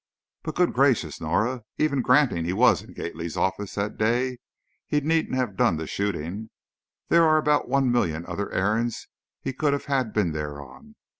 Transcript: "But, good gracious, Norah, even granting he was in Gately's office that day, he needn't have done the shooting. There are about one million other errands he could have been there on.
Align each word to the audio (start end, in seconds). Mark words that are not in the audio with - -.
"But, 0.41 0.55
good 0.55 0.73
gracious, 0.73 1.21
Norah, 1.21 1.61
even 1.77 2.01
granting 2.01 2.43
he 2.43 2.53
was 2.53 2.81
in 2.81 2.93
Gately's 2.93 3.37
office 3.37 3.75
that 3.75 3.97
day, 3.99 4.39
he 4.87 4.99
needn't 4.99 5.35
have 5.35 5.55
done 5.55 5.77
the 5.77 5.85
shooting. 5.85 6.49
There 7.09 7.23
are 7.23 7.37
about 7.37 7.69
one 7.69 7.91
million 7.91 8.25
other 8.25 8.51
errands 8.51 9.07
he 9.41 9.53
could 9.53 9.73
have 9.79 10.11
been 10.11 10.31
there 10.31 10.59
on. 10.59 10.95